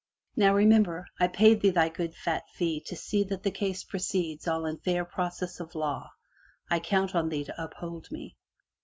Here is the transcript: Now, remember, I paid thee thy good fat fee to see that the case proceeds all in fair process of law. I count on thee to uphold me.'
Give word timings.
Now, 0.35 0.55
remember, 0.55 1.05
I 1.19 1.27
paid 1.27 1.61
thee 1.61 1.69
thy 1.69 1.89
good 1.89 2.15
fat 2.15 2.45
fee 2.55 2.79
to 2.87 2.95
see 2.95 3.23
that 3.25 3.43
the 3.43 3.51
case 3.51 3.83
proceeds 3.83 4.47
all 4.47 4.65
in 4.65 4.79
fair 4.79 5.05
process 5.05 5.59
of 5.59 5.75
law. 5.75 6.09
I 6.71 6.79
count 6.79 7.13
on 7.13 7.29
thee 7.29 7.43
to 7.43 7.63
uphold 7.63 8.07
me.' 8.09 8.35